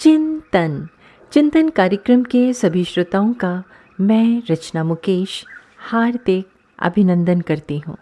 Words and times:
चिंतन। 0.00 0.88
चिंतन 1.32 1.68
कार्यक्रम 1.68 2.22
के 2.24 2.52
सभी 2.52 2.84
श्रोताओं 2.84 3.32
का 3.32 3.62
मैं 4.00 4.42
रचना 4.50 4.84
मुकेश 4.84 5.44
हार्दिक 5.78 6.48
अभिनंदन 6.78 7.40
करती 7.40 7.78
हूँ। 7.78 7.96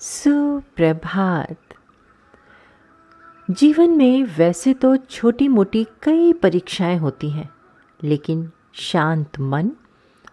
सुप्रभात। 0.00 1.74
जीवन 3.48 3.90
में 3.90 4.24
वैसे 4.24 4.74
तो 4.74 4.96
छोटी 4.96 5.48
मोटी 5.48 5.84
कई 6.02 6.32
परीक्षाएँ 6.32 6.98
होती 6.98 7.30
हैं, 7.30 7.48
लेकिन 8.02 8.50
शांत 8.74 9.40
मन 9.40 9.70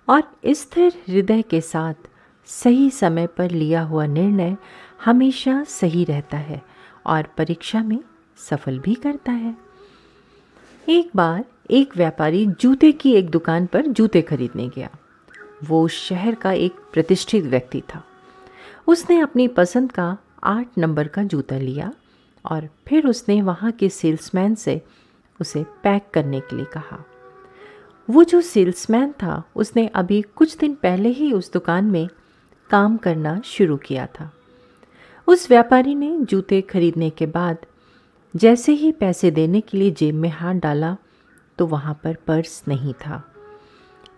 और 0.10 0.24
स्थिर 0.46 0.94
हृदय 1.10 1.42
के 1.42 1.62
साथ 1.62 2.10
सही 2.46 2.90
समय 2.90 3.28
पर 3.28 3.52
लिया 3.52 3.82
हुआ 3.82 4.06
निर्णय 4.06 4.58
हमेशा 5.06 5.64
सही 5.64 6.04
रहता 6.04 6.38
है 6.38 6.62
और 7.06 7.24
परीक्षा 7.38 7.84
में 7.84 8.00
सफल 8.50 8.80
भी 8.80 8.96
करता 8.96 9.32
है। 9.32 9.69
एक 10.90 11.10
बार 11.16 11.46
एक 11.72 11.98
व्यापारी 11.98 12.46
जूते 12.46 12.92
की 12.92 13.14
एक 13.14 13.30
दुकान 13.30 13.66
पर 13.66 13.86
जूते 13.88 14.22
खरीदने 14.22 14.68
गया। 14.68 14.90
वो 15.64 15.88
शहर 15.88 16.36
का 16.36 16.52
एक 16.52 16.72
प्रतिष्ठित 16.94 17.44
व्यक्ति 17.44 17.82
था। 17.96 18.04
उसने 18.88 19.20
अपनी 19.20 19.48
पसंद 19.48 19.92
का 19.92 20.18
आठ 20.44 20.68
नंबर 20.78 21.08
का 21.08 21.24
जूता 21.24 21.58
लिया 21.58 21.94
और 22.46 22.70
फिर 22.88 23.08
उसने 23.08 23.42
वहाँ 23.42 23.72
के 23.72 23.90
सेल्समैन 23.90 24.56
से 24.56 24.82
उसे 25.42 25.64
पैक 25.64 26.04
करने 26.14 26.40
के 26.40 26.56
लिए 26.56 26.66
कहा। 26.66 27.06
वो 28.10 28.24
जो 28.24 28.42
सेल्समैन 28.42 29.12
था, 29.12 29.44
उसने 29.56 29.88
अभी 29.88 30.22
कुछ 30.22 30.58
दिन 30.58 30.76
पहले 30.76 31.10
ही 31.10 31.34
उस 31.34 31.54
दुकान 31.54 31.86
में 31.86 32.10
काम 32.70 32.98
करना 32.98 33.42
शुरू 33.46 33.78
किया 33.78 34.06
था। 34.06 34.32
उस 35.28 35.50
व्यापारी 35.50 35.96
ने 35.96 36.18
जूते 36.20 36.62
खरीदने 36.62 37.10
के 37.10 37.26
बाद 37.26 37.58
जैसे 38.36 38.72
ही 38.72 38.92
पैसे 38.92 39.32
देने 39.32 39.62
के 39.62 39.78
लिए 39.78 39.92
जेब 39.92 40.16
में 40.16 40.30
हाथ 40.30 40.54
डाला 40.54 40.96
तो 41.58 41.66
वहाँ 41.68 41.94
पर 42.04 42.16
पर्स 42.28 42.64
नहीं 42.68 42.94
था। 42.94 43.24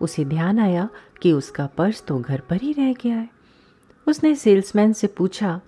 उसे 0.00 0.24
ध्यान 0.24 0.58
आया 0.58 0.88
कि 1.22 1.32
उसका 1.32 1.66
पर्स 1.66 2.02
तो 2.06 2.18
घर 2.18 2.40
पर 2.40 2.56
ही 2.56 2.72
रह 2.72 2.92
गया 2.92 3.16
है। 3.16 3.28
उसने 4.06 4.34
सेल्समैन 4.34 4.92
से 4.92 5.06
पूछा 5.06 5.60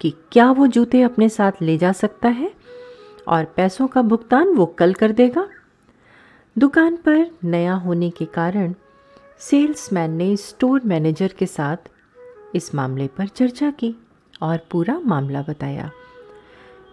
कि 0.00 0.10
क्या 0.32 0.50
वो 0.50 0.66
जूते 0.66 1.02
अपने 1.02 1.28
साथ 1.28 1.52
ले 1.62 1.78
जा 1.78 1.92
सकता 1.92 2.28
है 2.28 2.52
और 3.28 3.44
पैसों 3.44 3.88
का 3.88 4.02
भुगतान 4.02 4.48
वो 4.48 4.66
कल 4.66 4.94
कर 4.94 5.12
देगा? 5.12 5.48
दुकान 6.58 6.96
पर 6.96 7.30
नया 7.44 7.74
होने 7.74 8.10
के 8.10 8.24
कारण 8.24 8.74
सेल्समैन 9.38 10.10
ने 10.10 10.36
स्टोर 10.36 10.80
मैनेजर 10.84 11.32
के 11.38 11.46
साथ 11.46 11.90
इस 12.54 12.74
मामले 12.74 13.06
पर 13.06 13.28
चर्चा 13.28 13.70
की 13.70 13.94
और 14.42 14.58
पूरा 14.70 14.98
मामला 14.98 15.42
बताया। 15.42 15.90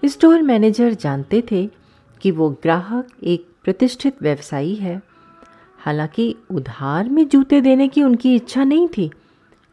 स्टोर 0.06 0.42
मैनेजर 0.42 0.94
जानते 0.94 1.44
थे 1.52 1.70
कि 2.22 2.32
वो 2.32 2.50
ग्राहक 2.50 3.08
एक 3.24 3.48
प्रतिष्ठित 3.64 4.22
व्यवसायी 4.22 4.76
है। 4.76 5.02
हालाँकि 5.78 6.36
उधार 6.52 7.10
में 7.10 7.28
जूते 7.28 7.62
देने 7.62 7.88
की 7.88 8.04
उनकी 8.04 8.36
इच्छा 8.36 8.64
नहीं 8.64 8.88
थी, 8.88 9.12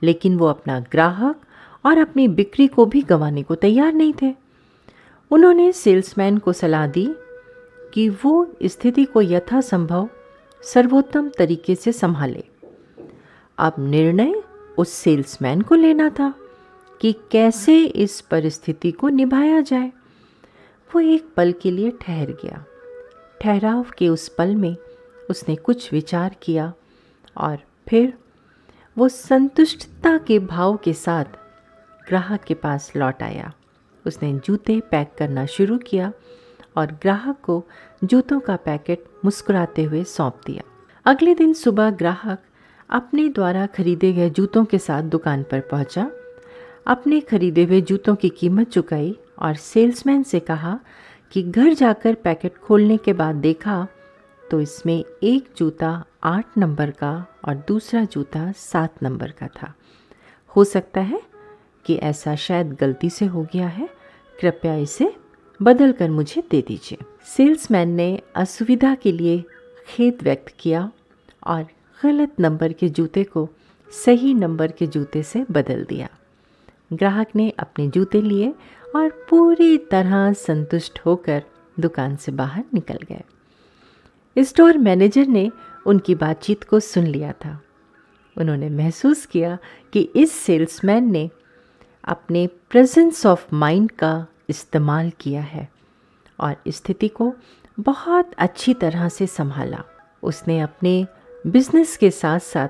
लेकिन 0.02 0.38
वो 0.38 0.46
अपना 0.46 0.80
ग्राहक 0.80 1.40
और 1.86 1.98
अपनी 1.98 2.28
बिक्री 2.28 2.66
को 2.66 2.86
भी 2.86 3.02
गंवाने 3.02 3.42
को 3.42 3.54
तैयार 3.54 3.92
नहीं 3.92 4.14
थे। 4.22 4.34
उन्होंने 5.30 5.72
सेल्समैन 5.72 6.38
को 6.38 6.52
सलाह 6.52 6.86
दी 6.86 7.08
कि 7.94 8.08
वो 8.08 8.54
स्थिति 8.64 9.04
को 9.04 9.22
यथासंभव, 9.22 10.08
सर्वोत्तम 10.62 11.28
तरीके 11.28 11.74
से 11.74 11.92
संभाले। 11.92 12.44
अब 13.58 13.74
निर्णय 13.78 14.42
उस 14.78 14.92
सेल्समैन 14.92 15.60
को 15.60 15.74
लेना 15.74 16.10
था 16.10 16.34
कि 17.00 17.14
कैसे 17.30 17.84
इस 17.84 18.20
परिस्थिति 18.20 18.90
को 18.90 19.08
निभाया 19.08 19.60
जाए। 19.60 19.92
वो 20.94 21.00
एक 21.00 21.28
पल 21.36 21.52
के 21.52 21.70
लिए 21.70 21.90
ठहर 21.90 22.30
गया। 22.44 22.64
ठहराव 23.40 23.86
के 23.98 24.08
उस 24.08 24.28
पल 24.28 24.54
में 24.54 24.76
उसने 25.30 25.56
कुछ 25.56 25.92
विचार 25.92 26.36
किया 26.42 26.72
और 27.36 27.58
फिर 27.88 28.12
वो 28.98 29.08
संतुष्टता 29.08 30.18
के 30.18 30.38
भाव 30.38 30.76
के 30.76 30.92
साथ 30.92 31.24
ग्राहक 32.08 32.44
के 32.44 32.54
पास 32.54 32.92
लौट 32.96 33.22
आया। 33.22 33.52
उसने 34.06 34.32
जूते 34.34 34.80
पैक 34.80 35.12
करना 35.18 35.46
शुरू 35.46 35.78
किया 35.78 36.12
और 36.76 36.86
ग्राहक 36.86 37.36
को 37.42 37.64
जूतों 38.04 38.40
का 38.40 38.56
पैकेट 38.56 39.04
मुस्कुराते 39.24 39.82
हुए 39.82 40.04
सौंप 40.04 40.40
दिया। 40.46 40.62
अगले 41.06 41.34
दिन 41.34 41.52
सुबह 41.52 41.90
ग्राहक 41.90 42.42
अपने 42.90 43.28
द्वारा 43.28 43.66
खरीदे 43.66 44.12
गए 44.12 44.30
जूतों 44.30 44.64
के 44.64 44.78
साथ 44.78 45.02
दुकान 45.02 45.42
पर 45.42 45.60
पहुँचा। 45.60 46.10
अपने 46.86 47.20
खरीदे 47.20 47.64
हुए 47.64 47.80
जूतों 47.80 48.14
की 48.16 48.28
कीमत 48.28 48.70
चुकाई 48.70 49.18
और 49.42 49.54
सेल्समैन 49.54 50.22
से 50.22 50.40
कहा 50.40 50.78
कि 51.32 51.42
घर 51.42 51.72
जाकर 51.74 52.14
पैकेट 52.14 52.56
खोलने 52.58 52.96
के 52.96 53.12
बाद 53.12 53.36
देखा 53.36 53.86
तो 54.50 54.60
इसमें 54.60 55.04
एक 55.22 55.48
जूता 55.56 56.04
आठ 56.24 56.46
नंबर 56.58 56.90
का 56.90 57.26
और 57.44 57.54
दूसरा 57.68 58.04
जूता 58.04 58.52
सात 58.52 59.02
नंबर 59.02 59.30
का 59.30 59.46
था। 59.46 59.74
हो 60.56 60.64
सकता 60.64 61.00
है 61.00 61.22
कि 61.84 61.94
ऐसा 61.94 62.34
शायद 62.36 62.76
गलती 62.80 63.10
से 63.10 63.26
हो 63.26 63.46
गया 63.52 63.68
है। 63.68 63.88
कृपया 64.40 64.74
इसे 64.74 65.14
बदल 65.62 65.92
कर 65.92 66.10
मुझे 66.10 66.42
दे 66.50 66.62
दीजिए। 66.62 66.98
सेल्समैन 67.24 67.88
ने 67.88 68.20
असुविधा 68.36 68.94
के 68.94 69.12
लिए 69.12 69.44
खेद 69.88 70.18
व्यक्त 70.22 70.54
किया 70.58 70.90
और 71.46 71.66
गलत 72.04 72.40
नंबर 72.40 72.72
के 72.72 72.88
जूते 72.88 73.24
को 73.24 73.48
सही 74.04 74.34
नंबर 74.34 74.72
के 74.72 74.86
जूते 74.86 75.22
से 75.22 75.44
बदल 75.50 75.84
दिया। 75.84 76.08
ग्राहक 76.92 77.26
ने 77.36 77.50
अपने 77.50 77.88
जूते 77.88 78.22
लिए 78.22 78.54
और 78.96 79.26
पूरी 79.30 79.78
तरह 79.78 80.32
संतुष्ट 80.32 80.98
होकर 80.98 81.42
दुकान 81.80 82.16
से 82.16 82.32
बाहर 82.32 82.64
निकल 82.74 82.98
गए। 83.12 83.24
स्टोर 84.42 84.78
मैनेजर 84.78 85.26
ने 85.26 85.50
उनकी 85.86 86.14
बातचीत 86.14 86.64
को 86.64 86.80
सुन 86.80 87.04
लिया 87.04 87.32
था। 87.32 87.62
उन्होंने 88.38 88.68
महसूस 88.70 89.26
किया 89.26 89.58
कि 89.92 90.00
इस 90.00 90.32
सेल्समैन 90.32 91.12
ने 91.12 91.30
अपने 92.04 92.46
प्रेजेंस 92.46 93.26
ऑफ़ 93.26 93.54
माइंड 93.54 93.90
का 93.90 94.26
इस्तेमाल 94.48 95.12
किया 95.20 95.42
है 95.42 95.68
और 96.40 96.56
स्थिति 96.68 97.08
को 97.08 97.34
बहुत 97.80 98.30
अच्छी 98.38 98.74
तरह 98.74 99.08
से 99.08 99.26
संभाला। 99.26 99.84
उसने 100.22 100.60
अपने 100.60 101.06
बिज़नेस 101.46 101.96
के 101.96 102.10
साथ 102.10 102.38
साथ 102.38 102.68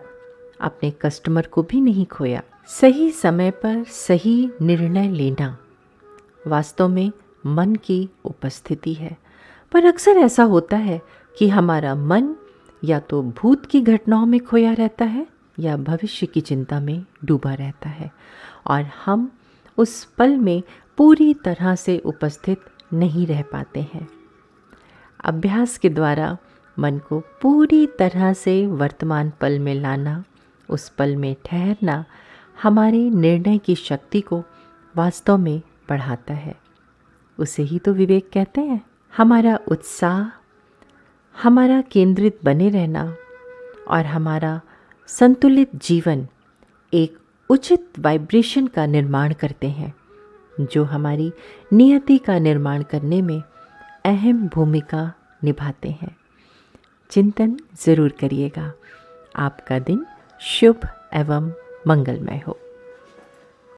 अपने 0.61 0.91
कस्टमर 0.91 1.47
को 1.47 1.63
भी 1.63 1.81
नहीं 1.81 2.07
खोया। 2.07 2.43
सही 2.69 3.11
समय 3.11 3.51
पर 3.51 3.85
सही 3.85 4.51
निर्णय 4.63 5.11
लेना 5.11 5.59
वास्तव 6.47 6.89
में 6.89 7.13
मन 7.47 7.75
की 7.75 8.09
उपस्थिति 8.25 8.95
है। 8.95 9.17
पर 9.73 9.85
अक्सर 9.85 10.11
ऐसा 10.11 10.43
होता 10.43 10.77
है 10.77 11.01
कि 11.39 11.49
हमारा 11.49 11.95
मन 11.95 12.35
या 12.85 12.99
तो 13.01 13.23
भूत 13.23 13.67
की 13.67 13.81
घटनाओं 13.81 14.27
में 14.27 14.41
खोया 14.41 14.73
रहता 14.73 15.05
है 15.05 15.27
या 15.59 15.77
भविष्य 15.77 16.27
की 16.27 16.41
चिंता 16.41 16.81
में 16.81 17.05
डूबा 17.25 17.55
रहता 17.55 17.89
है 17.89 18.11
और 18.67 18.83
हम 19.05 19.31
उस 19.79 20.05
पल 20.05 20.37
में 20.37 20.63
पूरी 20.97 21.35
तरह 21.35 21.75
से 21.75 21.99
उपस्थित 21.99 22.61
नहीं 22.93 23.27
रह 23.27 23.43
पाते 23.43 23.81
हैं। 23.81 24.09
अभ्यास 25.25 25.79
के 25.79 25.89
द्वारा 25.89 26.37
मन 26.79 26.99
को 26.99 27.21
पूरी 27.43 27.87
तरह 27.87 28.33
से 28.33 28.67
वर्तमान 28.67 29.33
पल 29.41 29.59
में 29.59 29.75
लाना 29.75 30.25
उस 30.71 30.89
पल 30.89 31.17
में 31.17 31.35
ठहरना 31.45 32.05
हमारे 32.63 32.99
निर्णय 33.11 33.59
की 33.59 33.75
शक्ति 33.75 34.21
को 34.21 34.43
वास्तव 34.95 35.39
में 35.39 35.61
बढ़ाता 35.89 36.35
है। 36.35 36.55
उसे 37.39 37.63
ही 37.63 37.79
तो 37.79 37.93
विवेक 37.93 38.31
कहते 38.33 38.61
हैं। 38.61 38.81
हमारा 39.13 39.59
उत्साह, 39.69 40.31
हमारा 41.37 41.81
केंद्रित 41.83 42.39
बने 42.45 42.69
रहना 42.71 43.15
और 43.89 44.07
हमारा 44.07 44.61
संतुलित 45.09 45.75
जीवन 45.77 46.27
एक 46.93 47.19
उचित 47.51 47.99
वाइब्रेशन 47.99 48.67
का 48.67 48.87
निर्माण 48.87 49.33
करते 49.33 49.69
हैं, 49.69 49.93
जो 50.61 50.85
हमारी 50.85 51.33
नियति 51.73 52.19
का 52.19 52.39
निर्माण 52.39 52.83
करने 52.83 53.23
में 53.23 53.43
अहम 54.05 54.47
भूमिका 54.49 55.13
निभाते 55.45 55.91
हैं। 55.91 56.17
चिंतन 57.11 57.57
ज़रूर 57.85 58.13
करिएगा। 58.21 58.73
आपका 59.37 59.79
दिन 59.79 60.05
शुभ 60.43 60.89
एवं 61.15 61.53
मंगलमय 61.87 62.43
हो। 62.49 62.59